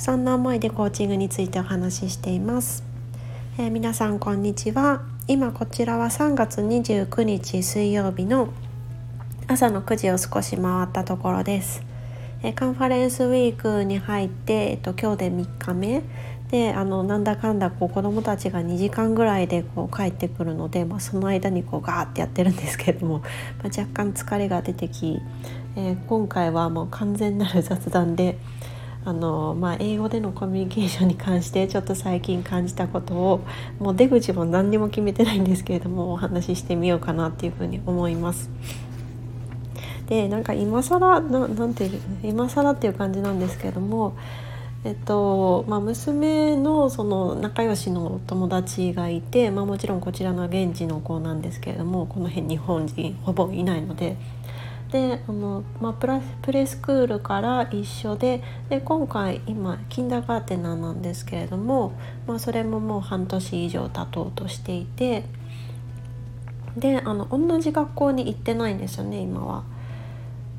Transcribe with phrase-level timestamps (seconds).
[0.00, 2.82] そんな思いでコーチングについてお話ししています、
[3.58, 5.02] えー、皆さんこんにちは。
[5.28, 8.48] 今こちらは3月29日水曜日の
[9.46, 11.82] 朝の9時を少し回ったところです、
[12.42, 16.02] えー、カンファレンスウィークに入って、えっと、今日で3日目。
[16.50, 23.18] であのなんだかんだこう子どもたちが2時間ぐらいでこう帰ってくるので、まあ、その間にこうガーってやってるんですけれども、
[23.62, 25.20] まあ、若干疲れが出てき、
[25.76, 28.38] えー、今回はもう完全なる雑談で
[29.04, 33.40] あの、まあ、英語でのコミュニケーションに関してちょっと最近感じたことを
[33.78, 38.50] もう出口も何にも決めてないんですけれどもお話ししてみようかなっていうふうに思います。
[40.08, 44.16] でなんか今更ななんていう今更っていう感じなんですけれども
[44.82, 54.16] えっとまあ、娘のその仲良しの友達がいて、まあ、もちろんこちらの現地の子なんですけれどもこの辺日本人ほぼいないので
[54.90, 61.92] であの、まあ、プラプレスクールから一緒でで今回今キンダーガーテナーなんですけれども、
[62.26, 65.24] まあ、それももう半年以上経とうとしていて
[66.76, 69.64] であの同じ学校に行ってないんですよね今は。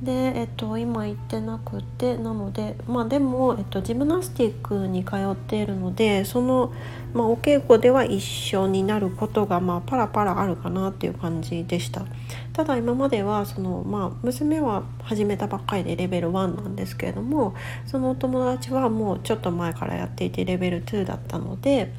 [0.02, 6.74] で、えっと、今行ってなくてなのでまあでも、えっと、ジムナスティックに通っているのでその、
[7.14, 12.06] まあ、お稽古では一緒になることが、まあ、パラパラあるかなっていう感じでした。
[12.54, 17.54] ただ今まではその、まあ、娘は始めたばっかりでレベル1なんですけれども
[17.86, 21.94] そのお友達はもうちょっと前からやっていてレベル2だったので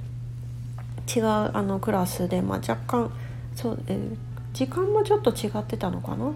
[1.15, 3.11] 違うあのクラスで、まあ、若干
[3.55, 6.33] そう、えー時間もちょっと違ってたのかな？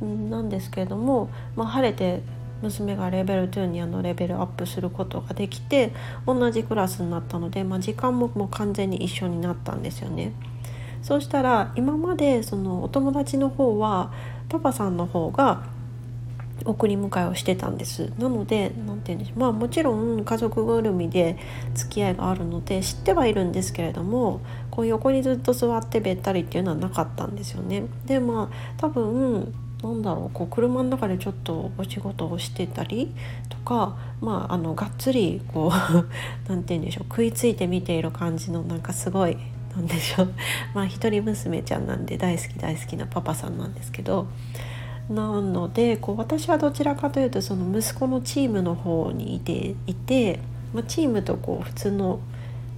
[0.00, 2.22] なんですけれども、まあ、晴れて
[2.62, 5.92] 娘がレベル2にあのレベルアップすることができて
[6.26, 10.32] 同じクラスになったので、まあ、時間ももう完全に一緒になったんですよね。
[11.02, 14.12] そうしたら今までそのお友達の方は
[14.48, 15.62] パパさんの方が
[16.64, 21.36] 送り迎えをしてたんですなので何て言うんでしょうまあもちろん家族ぐるみで
[21.74, 27.84] 付き合いがあるので知ってはいるんですけれどもこう横にずっと座ってべったりっていうのはなかったんですよね。
[28.06, 33.14] でまあ多分なんだろうこう車の中でちょっとお仕事をしてたり
[33.48, 36.06] とかまああのがっつりこう
[36.48, 39.36] 何て言うんでしょう食いついて見ている感じのなんかすごい
[39.76, 40.32] なんでしょう
[40.74, 44.26] まあ一人娘ちゃんなんで大好き大好きなパパさんなんですけど
[45.08, 50.40] なのでこう私はどちらかというとその息子のチームの方にいていて、
[50.74, 52.18] まあ、チームとこう普通の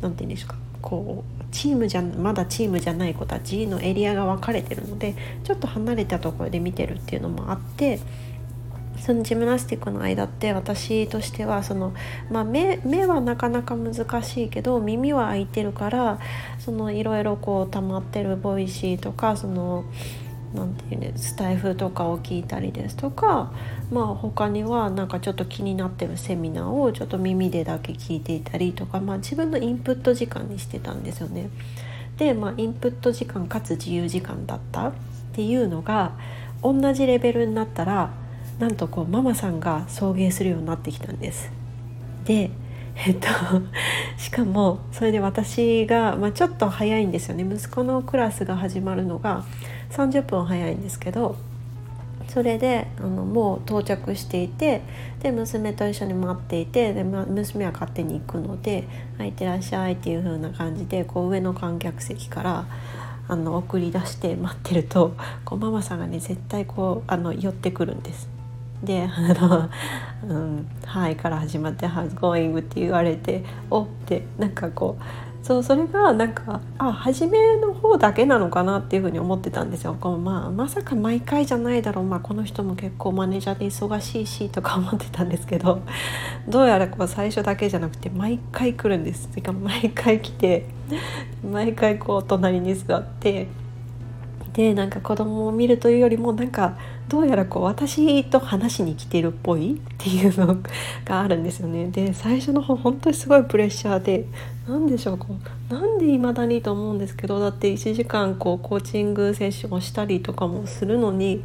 [0.03, 8.01] 何て言うんですかこうチームじゃまだチームじゃない子たちのエリアが分かれてるのでちょっと離れたところで見てるっていうのもあって
[9.01, 11.95] そのジムナスティックの間って私としてはその、
[12.31, 16.19] まあ目、目はなかなか難しいけど耳は開いてるから
[16.93, 19.85] いろいろこう溜まってる Voicy とかその
[20.55, 23.53] なんていうねスタエフとかを聞いたりですとか
[23.91, 31.51] まあ他にはなんかちょっと気になってるセミナーをちょっと耳でだけ聞いていたりとか、まあ、自分のインプット時間にしてたんですよね。
[32.17, 34.93] で、まあ、インプット時間かつ自由時間だったっ
[35.33, 36.13] ていうのが
[36.63, 38.13] 同じレベルになったら
[38.59, 41.51] なんとこうママさんが送迎するようになってきたんです。
[42.25, 42.51] で
[43.07, 43.29] えっと、
[44.19, 49.45] しかもそれで私が、まあ、ちょっと早いんですよね息子のクラスが始まるのが
[49.91, 51.37] 30分早いんですけど
[52.29, 54.83] それであのもう到着していて
[55.21, 58.87] で娘と一緒に待っていてで、ま、娘は勝手に行くので
[59.19, 62.67] 「はいってらっしゃい」っていう風な感じでこう上の観客席から
[63.27, 65.15] あの送り出して待ってると
[65.45, 68.29] こうママさんがね絶対こうあの寄ってくるんです。
[68.85, 69.69] で「あの
[70.27, 79.97] うんはい」から始まって「How's going?」って言われて「おっ」てなんかこうそうそれがなんかあ初めの方だけなのかなっていうふうに思ってたんですよ。
[79.99, 85.81] こうまあ、まさか毎回じゃないだろう、まあ、この人も結構マネージャーで忙しいしとか思ってたんですけど
[86.47, 89.29] どうやらこう最初だけじゃなくて毎回来るんです。
[89.29, 90.67] てか毎回来て
[91.51, 93.49] 毎回こう隣に座って
[94.53, 96.77] でなんか子供を見るというよりもなんか
[97.09, 100.59] どうやらこう私と話しに来てるっぽいっていうの
[101.05, 101.89] があるんですよね。
[101.89, 104.27] で最初の方本当にすごいプレッシャーで
[104.69, 105.37] 何でしょうこ
[105.71, 111.43] うなんで未だにと思うんですけどだって1時間こうコーチングセッションをしたりとかもするのに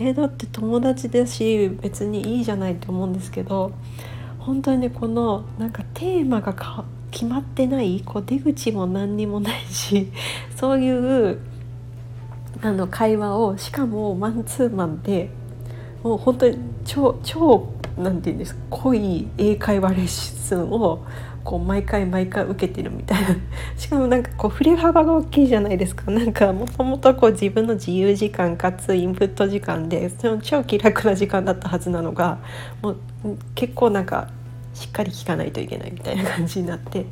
[0.00, 3.72] えー、だって友達だし別にいいじゃないって思うんですけど
[4.38, 10.10] 本当にねこのなんかテーマが決まってないこう出口も何にもないし
[10.56, 11.38] そういう
[12.62, 15.30] あの会話をしかもマンツーマンで
[16.02, 21.04] もう本当に超超なんて言うんですか濃い英会話レッスンを
[21.44, 23.28] こう毎回毎回受けてるみたいな。
[23.76, 26.10] しかもなんかこう振れ 幅が大きいじゃないですか。
[26.10, 32.38] なんかもともと自分の自由時間かつインプット時間でその超気楽な時間だったはずなのが
[32.82, 32.96] もう
[33.54, 34.28] 結構なんか
[34.72, 37.06] しっかり聞かないといけないみたいな感じになって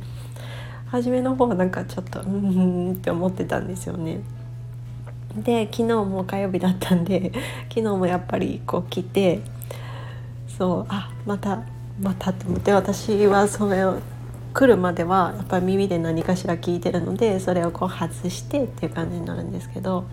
[0.87, 4.19] 初めの方はなんかちょっとうんって思ってたんですよね。
[5.37, 7.31] で昨日も火曜日だったんで
[7.69, 9.41] 昨日もやっぱりこう来て
[10.47, 11.63] そうあまた
[12.01, 13.99] またと思って私はそれを
[14.53, 20.05] 来るまではやっぱり耳で何かしら聞いてるのでそれをこう外してっていう感じになるんですけど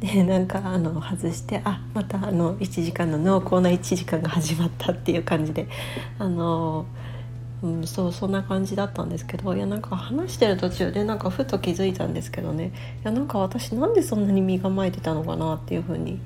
[0.00, 5.68] でなんかあの外してあまたあの1時間の濃厚な1時間が始まったっていう感じで
[6.18, 6.86] あの、
[7.62, 12.66] うん、そうそんな感じだったんですけどいやなんか話してる途中でなんかふと気づいたんですけどね。
[12.66, 12.70] い
[13.04, 16.20] やなんか私なんでそんなに身構えてたのかなっていうふうに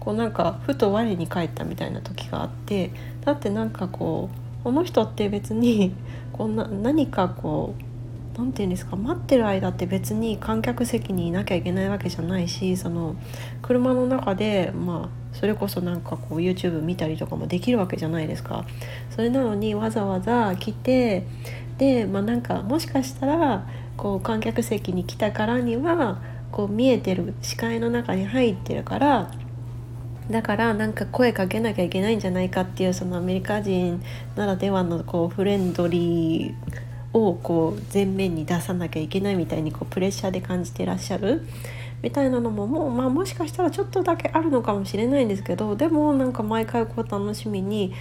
[0.00, 2.90] こうなんかふと我に返ったみたいな時があって
[3.24, 4.28] だってなんかこ
[4.60, 5.94] うこの人って別に
[6.32, 7.93] こんな何かこう
[8.36, 13.16] 何て言うんですか待ってる間って別に観客席にいなきゃいけないわけじゃないしその
[13.62, 18.64] 車の中でまあそれこそなんかこう YouTube 見たりとかもできるわけじゃないですか。
[19.10, 21.26] それなのにわざわざ来て
[21.78, 23.66] でまあなんかもしかしたら
[23.96, 26.20] こう観客席に来たからには
[26.50, 29.30] こう見えてる視界の中に入ってるから
[30.30, 34.02] だからなんか声かけなきゃいけないんじゃないかっていうそのアメリカ人
[34.36, 36.54] ならではのこうフレンドリー
[37.14, 41.42] をこう前面に出さなきゃいけないみたいにこうプレッシャーで感じてらっしゃる
[42.02, 47.94] みたいなのももう、まあ、もしかしたらちょっとだけあるのかもしれないんですけどでもなんか毎回こう楽しみに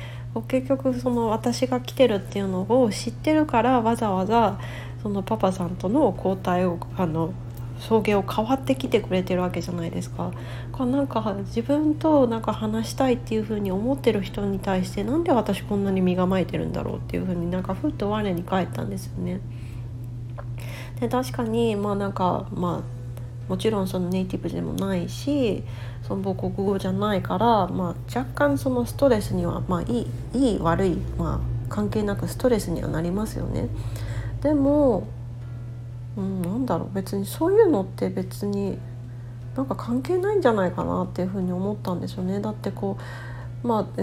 [0.47, 4.59] 結局その私が来てるっていうのを知ってるからわざわざ
[5.01, 7.33] そのパパさんとの交代をあの
[7.79, 10.31] 送迎を変わってきてくれてるわけじゃないですか。
[10.73, 19.39] かなんか自分となんか話したいっていう風に思ってる人に対してなんで私こんなに身構えてるんだろうっていう風になんかふっと我に返ったんですよね。
[20.99, 25.63] で確かにまあなんかまあもちろんそのネイティブでもないし
[26.01, 33.67] その母国語じゃないから、まあ、若干そのストレスには、まあ、いいいい悪い、まあ、関係なくストレスにはなりますよね。
[34.41, 35.07] でも
[36.15, 38.77] うん、なんだろう別にそういうのって別に
[39.55, 42.39] なんか関係ないんじゃないかなっていうふうに思ったんですよね。
[42.39, 42.97] だってこ
[43.63, 44.01] うまあ、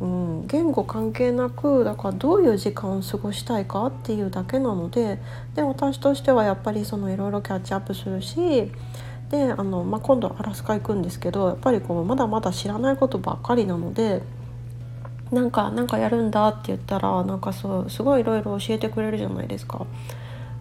[0.00, 5.20] うん、言語関係なくだからどういう時間を過ごしたいかっていうだけなので
[5.54, 8.70] で私としてはやっぱりそのいろいろキャッチアップするし
[9.30, 14.22] であの、まあ、今度アラスカ行くんですけどやっぱりこうまだまだ知らないことばっかりなので。
[15.32, 19.86] なんかなんかやるんだって言ったらなんかそうすごいいろいろ教えてくれるじゃないですか。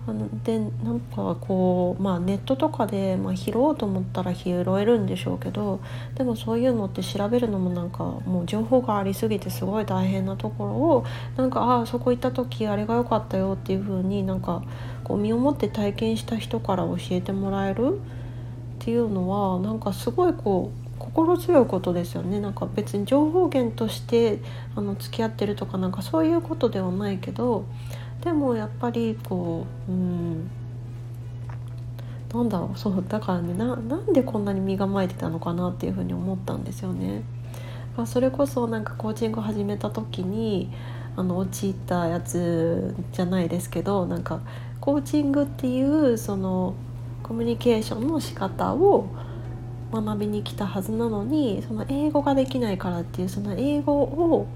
[0.08, 5.80] あのでなんかこう、まあ、ネットとかで、まあ、拾おうと思ったら拾えるんでしょうけど
[6.16, 11.06] でもそういうのって調べるのもなんかもう情報がありすぎてすごい大変なところを
[11.38, 14.64] なんかああそこ行った時あれが良かったよっていう風になんか
[15.04, 18.00] こう身をもって体験した人から教えてもらえる
[18.82, 22.40] っていうのはなんかすごいこう心強いことですよね。
[22.40, 24.40] なんか別に情報源として
[24.76, 27.66] あの付き合ってるとかなんかそういうことではないけど
[28.24, 30.50] でもやっぱりこううん
[32.34, 37.24] なんだろうそうだからねななんでこんなに身構えてたのかなっていうふうに思ったんですよね。
[38.06, 40.72] それこそなんかコーチング始めた時に
[41.18, 44.40] あの陥ったやつじゃないですけどなんか
[44.80, 46.74] コーチングっていうその
[47.22, 49.08] コミュニケーションの仕方を
[49.92, 54.48] 学びに来たはずなのにその英語ができないからっていうその英語を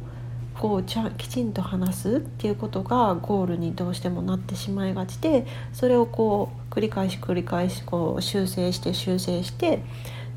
[0.59, 9.81] こうちゃきちんと話すっていうことがゴールにどうしてもなってしまいがちでそれをこう繰り返し繰り返しこう修正して修正して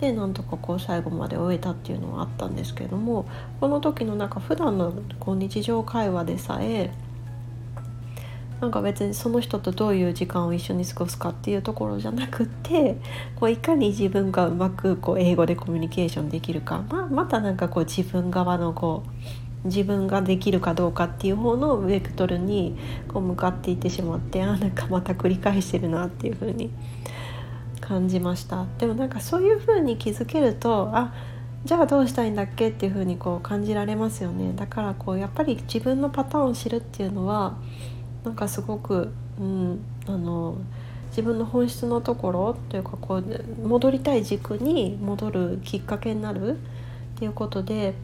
[0.00, 3.26] でなんとかこう最後まで終えたっていうのはあったんですけども
[3.60, 6.90] この時のなんか普段のこう日常会話でさえ
[8.60, 12.96] なんか別にその人とどういう時間を一緒に過ごすかっていうところじゃなくって
[13.36, 22.76] こういかに自分がうまくこう英語でコミュニケーションできるか、まあ、またなんかこう自分側のこう自分ができるかどうかっていう方のベクトルに
[23.08, 26.70] こう向かっていってしまってあなんかまた繰り返してるなっていう風に
[27.80, 28.66] 感じました。
[28.78, 31.14] でもなんかそういう風に気づけるとあ
[31.64, 34.52] じゃあどうしたいんだっけっていう風にこう感じられますよね。
[34.54, 37.56] だからこうやっぱり自分のパターンを知るっていうのは
[38.24, 40.58] なんかすごく、うん、あの
[41.10, 47.94] 自分の本質のところというかこう戻りたい軸に戻るきっかけになるっていうことで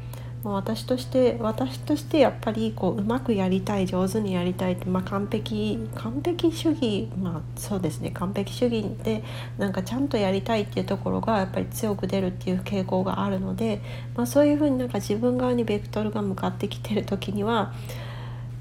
[0.45, 9.25] もう私として私としてやっぱりこううまくやりたい上手にやりたいって、まあ、完璧完璧主義まあそうですね完璧主義で
[9.57, 13.81] なんかちゃんとやりたいっていうところがやっぱり強く出るっていう傾向があるので、
[14.15, 17.73] まあ、そういうふうになんか自分側にベクトルが向かってきてる時には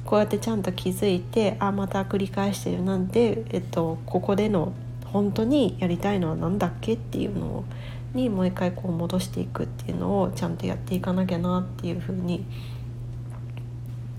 [0.06, 4.72] こうやってちゃんと気づいてあまた繰り返してるなんで、えっと、ここでの
[5.06, 7.66] 本当にやりたいのは何だっけっていうのを
[8.13, 12.46] にもう一回こう戻していくっていうのをちゃんとやっていかなきゃなっていうふうに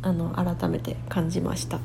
[0.02, 1.78] あの改めて感じました。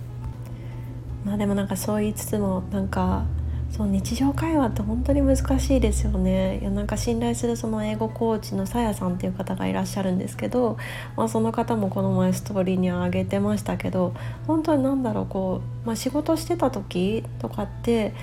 [1.26, 3.26] まあでもなんかそう言いつつもなんか
[3.72, 10.78] そう日常会話って本当に難しいですよねいやなんか信頼するその英語コーチのさやさんっていう方がいらっしゃるんですけど、
[11.16, 14.14] まあ、その方もこの前ストーリーに上げてましたけど
[14.48, 18.14] 本当に何だろうこう、まあ、仕事してた時とかって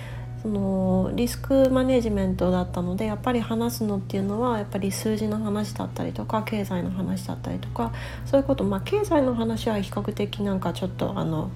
[0.46, 7.92] そのリスクマネジメントだったのでやっぱり話すのっていうのはやっぱり数字の話だったりとか経済の話だったりとか
[8.26, 11.50] そういうことまあ経済の話は比較的なんかちょっとあの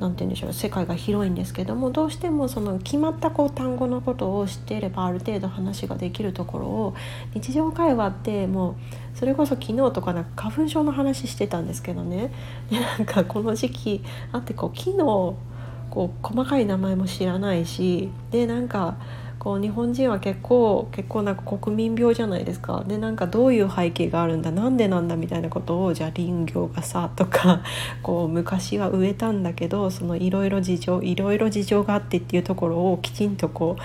[0.00, 6.94] 何て言うんでしょう世界が広いんですけどもどうしてもその決まったこう単語のことを知っていればある程度話ができるところを
[7.34, 8.72] 日常会話っても
[9.14, 12.32] うそれこそ昨日とかなんか花粉症の話してたんですけどね。
[12.72, 15.51] なんかこの時期あってこう昨日
[15.92, 18.96] こう細かい名前も知らないしでなんか
[19.38, 22.82] こう日本人は結構結構なんか国民病じゃないですか。
[22.86, 27.60] でなんかどういう背景があるんだなんでなんだみたいなことをじゃあ林業がさとか
[28.02, 33.76] こう昔は植えたんだけどそのいろいろ事情いろいろ事情があってっていうところをきちんとこ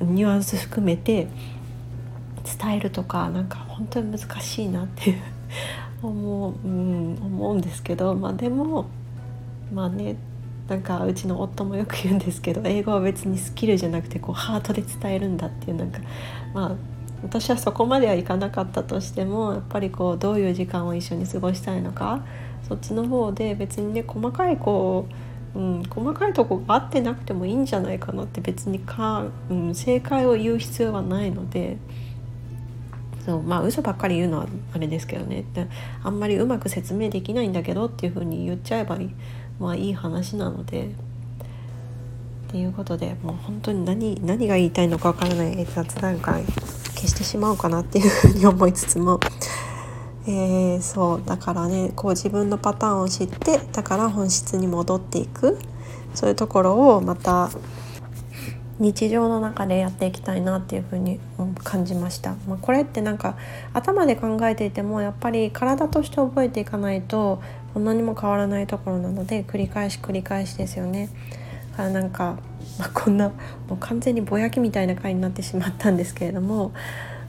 [0.00, 1.26] うニュアンス含めて
[2.60, 5.16] 伝えるとかなんか本当に難しいなっていう
[6.06, 8.84] 思う,、うん、思うんですけどまあでも
[9.74, 10.14] まあね
[10.68, 16.00] なんかうちの夫もよく言うんですけど英語は別にスキルじゃなくてこうハートで伝えるんだっていうなんか
[16.54, 16.76] まあ
[17.22, 22.24] 私はそこまではいかなかったとしてもやっぱりこうどういう時間を一緒に過ごしたいのか
[22.68, 25.06] そっちの方で別にね細かいこ
[25.54, 31.76] う、うん、細かいとこが合ってなくてもいいんじゃないかなって別にか、うん、正解を言う必要はないので。
[33.24, 35.44] そうまあ嘘ばっかり言うのはあれですけどね
[36.02, 39.10] あんまりうまく説明できないんだけどっていうふうに言っちゃえばいい
[39.62, 40.90] まあいい話なので。
[42.48, 49.20] っていうことでもう本当に何何が言いたいのかわからない雑談会消してしまおうかなっていうふうに思いつつも、
[50.26, 55.58] えー、そうだからねこう自分のパターンを知ってだから本質に戻っていく。
[56.14, 57.50] そういうところをまた
[58.78, 61.20] 日常の中でやっていきたいなっていうふうに
[61.62, 63.36] 感じました、まあ、これってなんか
[63.72, 67.40] 頭で考えていてもやっぱり体として覚えていかないと
[67.80, 71.08] 何も変わらないところなので繰り返し繰り返しですよね。
[71.72, 72.36] だからなんか、
[72.78, 73.34] まあ、こんなも
[73.72, 76.72] う完全にぼやきみたいな回になってしまったんですけれども、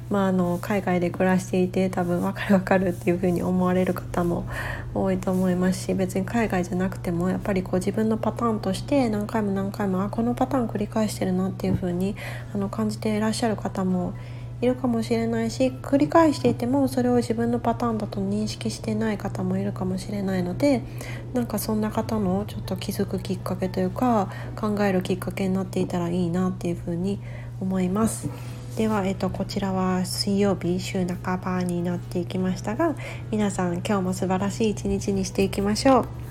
[0.09, 4.45] まあ、あの海外で暮らしていて多分分かる分かるっていうふうに思われる方も
[4.93, 12.15] 多いと思いますし別に海外じゃなくてもやっぱりこう自分のパターンとして何回も何回もあこのパターン繰り返してるなっていうふうに
[12.53, 14.13] あの感じていらっしゃる方も
[14.61, 20.81] いるかもしれないし繰り返していてもそれを自分のパターンだと認識してない方もいるかもしれないので
[21.33, 27.19] なんかそんな方のちょっと気づくきっかけというか考えるきっかけになっていたらいいなっていうふうに
[27.59, 28.29] 思います。
[28.77, 32.95] では、えっと、こちらは水曜日週半ばになっていきましたが
[33.29, 36.22] 皆さん今日も素晴らしい一日にしていきましょう。